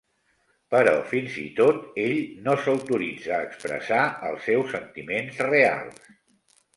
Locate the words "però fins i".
0.75-1.43